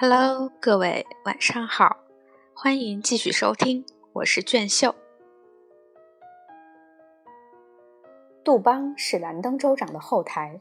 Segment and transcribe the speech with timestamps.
[0.00, 1.96] Hello，各位晚上好，
[2.54, 4.94] 欢迎继续收听，我是卷秀。
[8.44, 10.60] 杜邦是兰登州长的后台，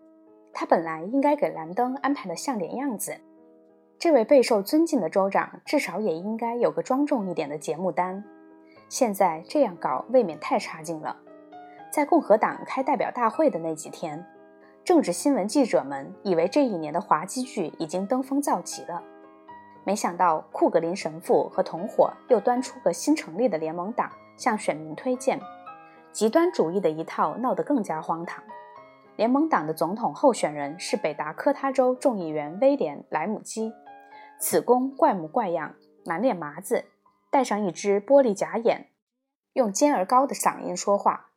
[0.51, 3.15] 他本来应该给兰登安排的像点样子。
[3.99, 8.23] 这位备受尊敬的州长，至少也应该有个庄重一点的节目单。
[8.89, 11.15] 现在这样搞，未免太差劲了。
[11.91, 14.25] 在共和党开代表大会的那几天，
[14.83, 19.03] 政治新闻记者们以为这一年的滑稽剧已经登峰造极了。
[19.87, 25.39] 没想到库格林神父和同伙又端出个新成立的联盟党向选民推荐，
[26.11, 28.43] 极端主义的一套闹得更加荒唐。
[29.15, 33.71] 联盟党的总统候选人是北达科他州众议员威廉·莱姆基，
[34.41, 36.83] 此公怪模怪样，满脸麻子，
[37.31, 38.89] 戴上一只玻璃假眼，
[39.53, 41.27] 用尖而高的嗓音说话。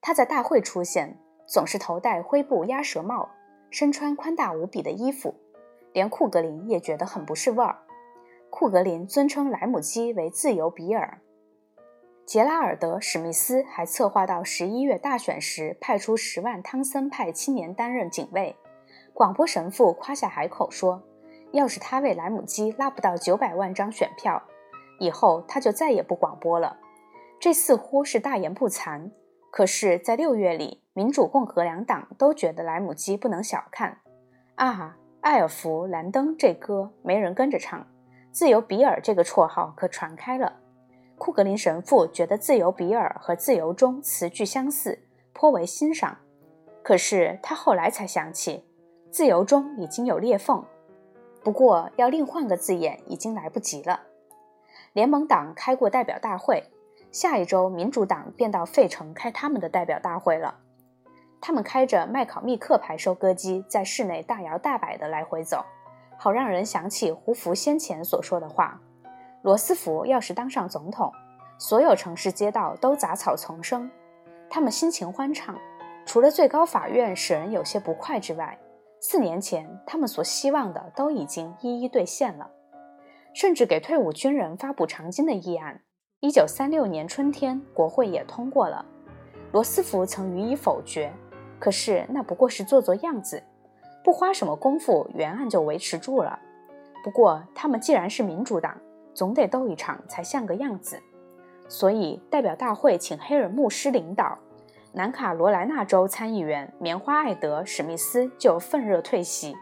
[0.00, 3.28] 他在大会出现，总是头戴灰布鸭舌帽，
[3.70, 5.34] 身穿宽大无比的衣服，
[5.92, 7.76] 连库格林也觉得很不是味儿。
[8.50, 11.20] 库格林尊称莱姆基为“自由比尔”。
[12.26, 18.54] 杰拉尔德·史密斯还策划到十一月大选时派出十万汤森派青年担任警卫。
[19.14, 21.02] 广播神父夸下海口说
[21.52, 24.42] ：“要是他为莱姆基拉不到九百万张选票，
[24.98, 26.78] 以后他就再也不广播了。”
[27.40, 29.10] 这似乎是大言不惭，
[29.50, 33.98] 可是，在六月里，民主、共和两党都觉得莱姆基不能小看。
[34.56, 37.86] 啊，艾尔弗·兰登这歌没人跟着唱。
[38.32, 40.54] 自由比尔这个绰号可传开了。
[41.18, 44.98] 库格林神父觉得自由比尔和自由中词句相似，
[45.32, 46.16] 颇为欣赏。
[46.82, 48.64] 可是他后来才想起，
[49.10, 50.64] 自由中已经有裂缝，
[51.44, 54.00] 不过要另换个字眼已经来不及了。
[54.94, 56.64] 联盟党开过代表大会，
[57.12, 60.60] 下一周民主党便到费城开他们的代表大会了。
[61.42, 65.64] 他们开着麦考密克牌收割机，在市内大摇大摆地来回走。
[66.22, 68.78] 好让人想起胡佛先前所说的话：
[69.40, 71.10] 罗斯福要是当上总统，
[71.56, 73.90] 所有城市街道都杂草丛生。
[74.50, 75.56] 他们心情欢畅，
[76.04, 78.58] 除了最高法院使人有些不快之外，
[79.00, 82.50] 四年前他们所希望的都已经一一兑现了。
[83.32, 85.80] 甚至给退伍军人发补偿金的议案，
[86.20, 88.84] 一九三六年春天国会也通过了。
[89.52, 91.10] 罗斯福曾予以否决，
[91.58, 93.42] 可是那不过是做做样子。
[94.02, 96.38] 不花什么功夫，原案就维持住了。
[97.04, 98.76] 不过，他们既然是民主党，
[99.14, 101.00] 总得斗一场才像个样子。
[101.68, 104.38] 所以，代表大会请黑人牧师领导。
[104.92, 109.56] 南卡罗来纳州参议员棉花艾德·史密斯就愤热退席。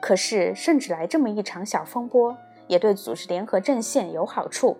[0.00, 2.36] 可是，甚至来这么一场小风波，
[2.66, 4.76] 也对组织联合阵线有好处。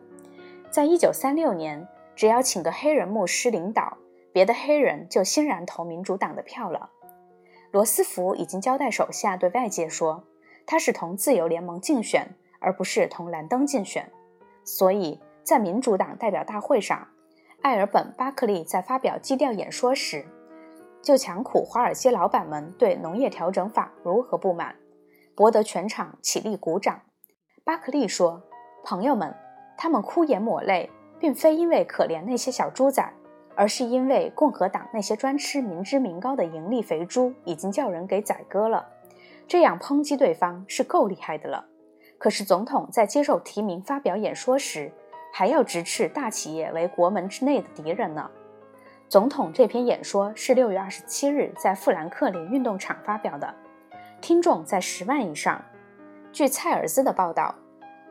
[0.71, 3.97] 在一九三六年，只要请个黑人牧师领导，
[4.33, 6.91] 别的黑人就欣然投民主党的票了。
[7.79, 10.25] 罗斯福已经交代手下对外界说，
[10.67, 14.11] 他是同自由联盟竞选，而不是同兰登竞选。
[14.65, 17.07] 所以在民主党代表大会上，
[17.63, 20.27] 艾尔本·巴克利在发表基调演说时，
[21.01, 24.75] 就强苦华尔街老板们对农业调整法如何不满，
[25.37, 27.03] 博得全场起立鼓掌。
[27.63, 28.43] 巴克利说
[28.83, 29.33] ：“朋友们，
[29.77, 30.91] 他们哭眼抹泪，
[31.21, 33.09] 并非因为可怜那些小猪仔。”
[33.59, 38.87] 而是因为共和党那些专吃民脂民膏的盈利肥猪已经叫人给宰割了，
[39.49, 41.67] 这样抨击对方是够厉害的了。
[42.19, 44.93] 可是总统在接受提名发表演说时，
[45.33, 48.31] 还要直斥大企业为国门之内的敌人呢。
[49.09, 53.53] 总统这篇演说是六月二十七日在富兰克林运动场发表的，
[54.21, 55.61] 听众在十万以上。
[56.33, 57.53] 据蔡尔兹的报道，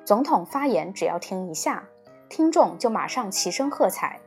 [0.04, 1.86] 总统发言只要停一下，
[2.28, 4.20] 听众就马上齐声喝彩。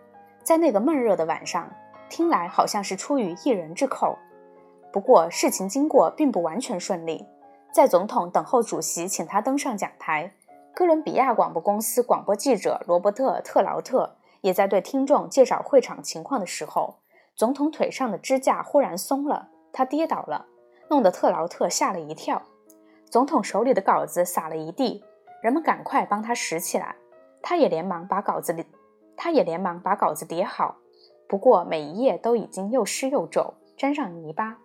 [0.51, 1.71] 在那个闷热的晚上，
[2.09, 4.19] 听来好像是出于一人之口。
[4.93, 7.25] 不过事情经过并不完全顺利。
[7.71, 10.33] 在总统等候主席请他登上讲台，
[10.75, 16.97] 哥伦比亚广播公司广播记者罗伯特·特劳特也在对听众介绍会场情况的时候，
[17.37, 20.47] 总统腿上的支架忽然松了，他跌倒了，
[20.89, 22.43] 弄得特劳特吓了一跳。
[23.09, 25.05] 总统手里的稿子洒了一地，
[25.45, 26.97] 人们赶快帮他拾起来，
[27.41, 28.67] 他也连忙把稿子里。
[29.23, 30.79] 他也连忙把稿子叠好，
[31.29, 34.57] 不过每一页都已经又湿又皱，沾上泥巴。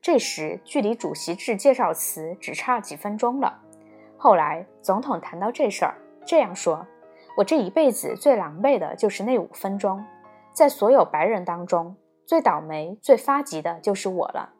[0.00, 3.60] 这时，距离主席致介绍词只差几分钟了。
[4.16, 6.86] 后来，总统谈到这事儿，这样说
[7.36, 10.04] ：“我这一辈子最狼狈的就是那五分钟，
[10.52, 14.52] 在所有白人当中，最倒霉、最发急的就是我了。”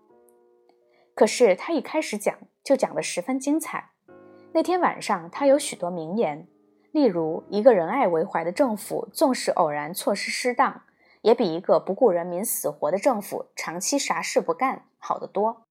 [1.15, 3.91] 可是，他一开始讲就讲得十分精彩。
[4.53, 6.49] 那天晚上，他有许多名言。
[6.91, 10.83] 例如，一个仁爱为怀的政府，纵使偶然措施失当，
[11.23, 15.67] 也比一个不顾人民死活的政府长期啥事不干好得多。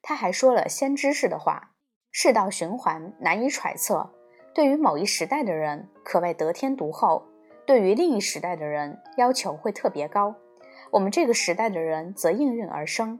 [0.00, 1.72] 他还说了先知式的话：
[2.10, 4.10] 世道循环难以揣测，
[4.54, 7.26] 对于某一时代的人可谓得天独厚，
[7.66, 10.34] 对于另一时代的人要求会特别高。
[10.90, 13.18] 我们这个时代的人则应运而生。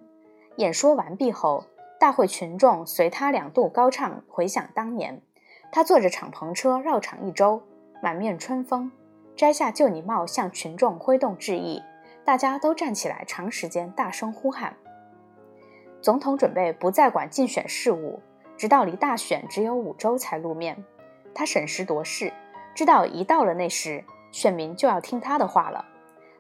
[0.56, 1.64] 演说完毕后，
[1.99, 5.23] 大会群众随他两度高唱，回想当年。
[5.75, 7.61] 他坐着敞篷车绕场一周，
[8.00, 8.93] 满面春风，
[9.35, 11.82] 摘下旧礼帽向群众挥动致意。
[12.25, 14.76] 大家都站起来，长时间大声呼喊。
[16.00, 18.21] 总统准备不再管竞选事务，
[18.56, 20.85] 直到离大选只有五周才露面。
[21.35, 22.32] 他审时度势，
[22.73, 25.85] 知道一到了那时，选民就要听他的话了。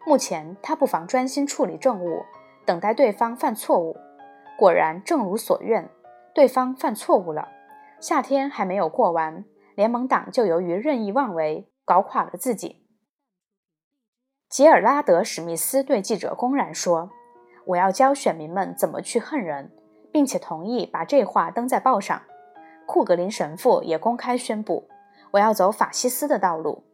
[0.06, 2.24] 目前他不妨专心处理政务，
[2.64, 3.96] 等待对方犯错误。
[4.56, 5.90] 果然，正如所愿，
[6.32, 7.48] 对方犯错误了。
[8.04, 12.84] 夏天还没有过完，联盟党就由于任意妄为搞垮了自己。
[14.50, 17.08] 杰尔拉德·史密斯对记者公然说
[17.64, 19.72] ：“我要教选民们怎么去恨人，
[20.12, 22.20] 并且同意把这话登在报上。”
[22.84, 24.86] 库格林神父也公开宣布
[25.32, 26.84] ：“我要走法西斯的道路。”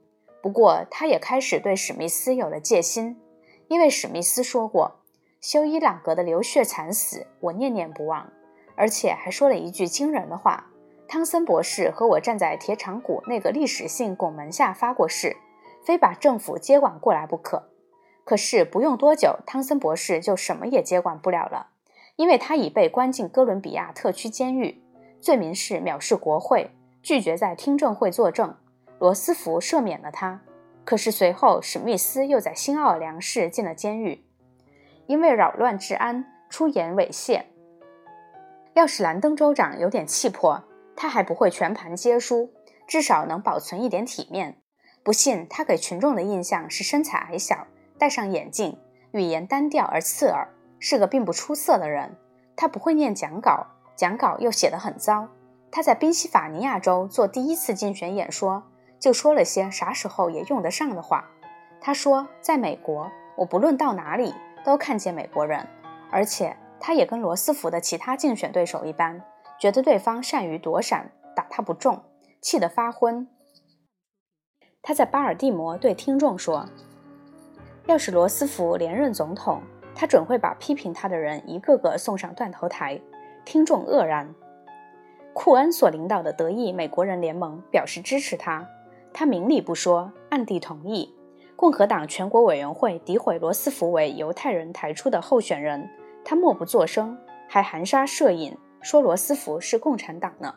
[0.40, 3.20] 不过，他也开始对史密斯有了戒心，
[3.66, 5.00] 因为史密斯说过。
[5.40, 8.32] 修伊朗格的流血惨死，我念念不忘，
[8.76, 10.69] 而且还说了一句惊人的话：
[11.10, 15.36] 汤森博士和我站在铁厂谷那个历史性拱门下发过誓，
[15.84, 17.68] 非把政府接管过来不可。
[18.22, 21.70] 可是不用多久，汤森博士就什么也接管不了了，
[22.14, 24.80] 因为他已被关进哥伦比亚特区监狱，
[25.20, 26.70] 罪名是藐视国会，
[27.02, 28.54] 拒绝在听证会作证。
[29.00, 30.40] 罗斯福赦免了他，
[30.84, 34.24] 可是随后史密斯又在新奥尔良市进了监狱。
[35.08, 37.42] 因为扰乱治安，出言猥亵。
[38.74, 40.62] 要是兰登州长有点气魄，
[40.96, 42.52] 他还不会全盘皆输，
[42.87, 44.58] 至少能保存一点体面。
[45.02, 47.66] 不信，他给群众的印象是身材矮小，
[47.98, 48.78] 戴上眼镜，
[49.12, 50.48] 语言单调而刺耳，
[50.78, 52.16] 是个并不出色的人。
[52.56, 53.66] 他不会念讲稿，
[53.96, 55.28] 讲稿又写得很糟。
[55.70, 58.62] 他在宾夕法尼亚州做第一次竞选演说，
[58.98, 61.31] 就说了些啥时候也用得上的话。
[61.81, 65.66] 他说：“在美国，我不论到哪里。”都看见美国人，
[66.10, 69.19] 而且他也跟罗斯福的其他竞选对手一般，
[69.60, 72.02] 觉得对方善于躲闪，打他不中，
[72.40, 73.28] 气得发昏。
[74.80, 76.66] 他在巴尔的摩对听众说
[77.84, 79.60] ：“要是罗斯福连任总统，
[79.94, 82.98] 他准会把批评他的人一个个送上断头台。”
[83.44, 84.34] 听众愕然。
[85.34, 88.66] 库恩所领导的德意美国人联盟表示支持他，
[89.12, 91.14] 他明里不说，暗地同意。
[91.54, 95.86] 共和党全国委员会诋毁罗斯福为犹太人抬出的候选人，
[96.24, 100.55] 他默不作声，还含沙射影说罗斯福是共产党呢。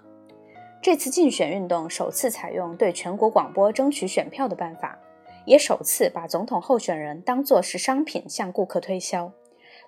[0.81, 4.99] 这次竞选运动首次采用对全国广播争取选票的办法，
[5.45, 9.31] 也首次把总统候选人当作是商品向顾客推销。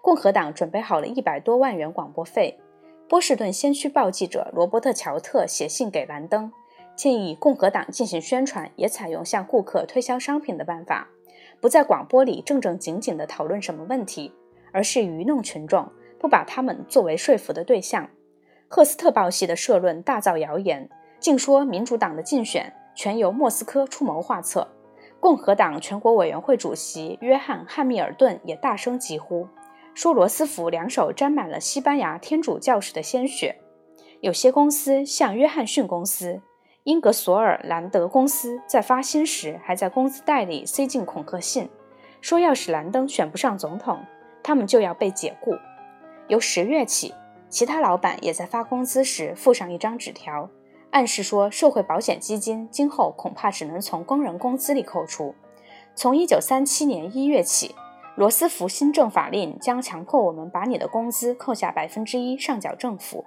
[0.02, 2.60] 共和党准备好了一百多万元广播费。
[3.08, 6.52] 波士顿先驱报记者罗伯特·乔特写信给兰登。
[6.96, 11.10] 建议共和党进行宣传，也采用向顾客推销商品的办法，
[11.60, 14.34] 不在广播里正正经经地讨论什么问题，
[14.72, 18.10] 而是愚弄群众，不把他们作为说服的对象。
[18.68, 20.90] 赫斯特报系的社论大造谣言，
[21.20, 24.68] 竟说民主党的竞选全由莫斯科出谋划策。
[25.20, 29.48] 共和党全国委员会主席约翰·汉密尔顿也大声疾呼，
[29.94, 33.56] 说罗斯福两手沾满了西班牙天主教士的鲜血。
[34.22, 36.42] 有些公司，像约翰逊公司。
[36.84, 41.68] 英格索尔兰德公司在发薪时还在工资袋里塞进恐吓信，
[42.22, 44.06] 说要是兰登选不上总统，
[44.44, 45.56] 他们就要被解雇。
[46.28, 47.12] 由十月起，
[47.56, 50.50] 其他老板也在发工资时附上一张纸条，
[50.92, 55.34] 暗示说社会保险基金今后恐怕只能从工人工资里扣除。
[55.96, 57.74] 从一九三七年一月起，
[58.18, 63.24] 罗斯福新政法令将强迫我们把你的工资扣下百分之一上缴政府，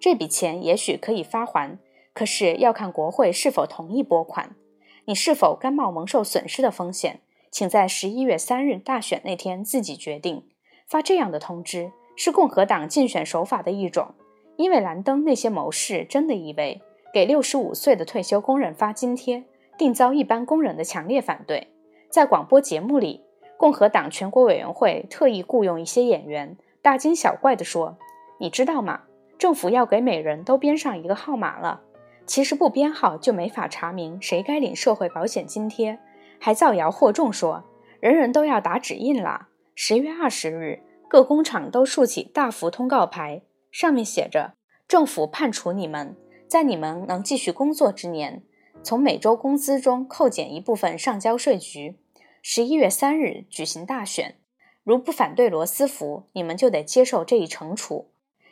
[0.00, 1.78] 这笔钱也许可以发还。
[2.12, 4.56] 可是要看国会是否同意拨款，
[5.04, 7.20] 你是否甘冒蒙受损失的风险，
[7.52, 10.42] 请在十一月三日大选那天自己决定。
[10.88, 14.08] 发这样的通知是共和党竞选手法的一种，
[14.56, 16.82] 因为兰登那些谋士真的以为
[17.14, 19.44] 给六十五岁的退休工人发津贴，
[19.78, 21.68] 定遭一般工人的强烈反对。
[22.10, 23.22] 在广播节目里，
[23.56, 27.96] 共和党全国委员会特意雇佣一些演员，大惊小怪地说
[28.40, 29.02] ：“你知道吗？
[29.38, 31.82] 政府要给每人都编上一个号码了。”
[32.26, 36.00] 其实不编号就没法查明谁该领社会保险津贴，
[36.40, 37.62] 还造谣惑众说
[38.00, 39.46] 人人都要打指印了。
[39.76, 44.54] 十月二十日，各工厂都竖起大幅通告牌，上面写着
[44.86, 46.14] ：“政府判处你们，
[46.46, 48.42] 在你们能继续工作之年，
[48.82, 51.98] 从每周工资中扣减一部分上交税局。
[52.42, 54.36] 十一月三日举行大选，
[54.84, 58.10] 如不反对罗斯福，你们就得接受这一惩处。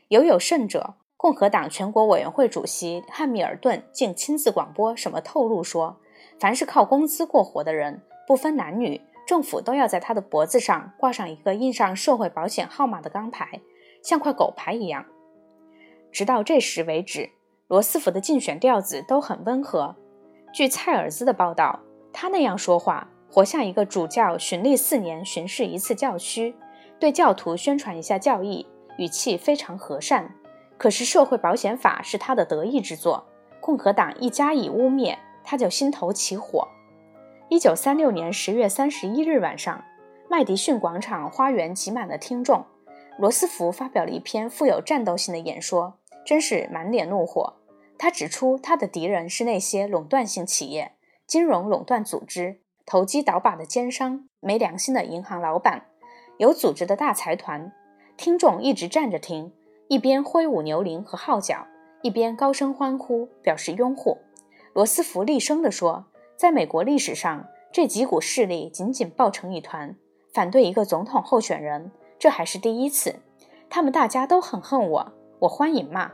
[0.09, 5.99] 有有甚者。”共和党全国委员会主席汉密尔顿竟亲自广播什么透露说，
[6.39, 13.61] 凡是靠工资过活的人，不分男女，政府都要在他的脖子上挂上一个印上社会保险号码的钢牌，
[14.03, 15.05] 像块狗牌一样。
[16.13, 17.31] 直到这时为止，
[17.67, 19.97] 罗斯福的竞选调子都很温和。
[20.55, 21.81] 据蔡尔兹的报道，
[22.13, 26.55] 他那样说话，活像一个主教巡历四年巡视一次教区，
[27.01, 28.67] 对教徒宣传一下教义，
[28.97, 30.33] 语气非常和善。
[30.79, 33.27] 可是社会保险法是他的得意之作，
[33.61, 36.69] 共和党一加以污蔑，他就心头起火。
[37.49, 39.85] 一九三六年十月三十一日晚上，
[40.29, 42.67] 麦迪逊广场花园挤满了听众。
[43.21, 47.55] 罗斯福发表了一篇富有战斗性的演说，真是满脸怒火。
[47.97, 55.87] 他指出，他的敌人是那些垄断性企业、金融垄断组织、投机倒把的奸商、没良心的银行老板、
[56.39, 57.73] 有组织的大财团。
[58.17, 59.53] 听众一直站着听。
[59.89, 61.65] 一边挥舞牛铃和号角，
[62.03, 64.19] 一边高声欢呼，表示拥护。
[64.73, 69.97] 罗斯福厉声地说：“在美国历史上，这几股势力紧紧抱成一团，
[70.33, 73.17] 反对一个总统候选人，这还是第一次。
[73.71, 76.13] 他们大家都很恨我，我欢迎骂。”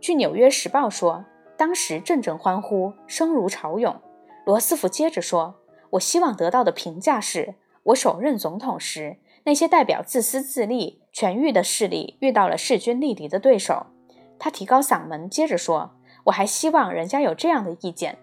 [0.00, 1.24] 据《纽约时报》说，
[1.56, 4.00] 当时阵阵欢呼，声如潮涌。
[4.44, 5.54] 罗斯福接着说
[5.90, 13.86] ：“我希望得到的评价是，我首任总统时。”那些代表自私自利、权欲的势力遇到了势均力敌的对手，
[14.38, 15.90] 他提高嗓门，接着说
[16.26, 18.18] ：“我还希望人家有这样的意见。”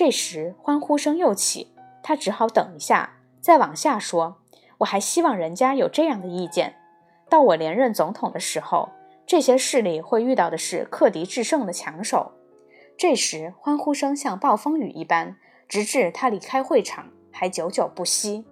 [0.00, 4.38] 这时欢呼声又起，他只好等一下，再往下说
[4.80, 6.76] ：“我还希望人家有这样的意见。
[7.28, 8.88] 到我连任总统的时候，
[9.26, 12.32] 这些势力会遇到的是克敌制胜的强手。”
[12.96, 15.36] 这时欢呼声像暴风雨一般，
[15.68, 18.46] 直至他离开会场还久久不息。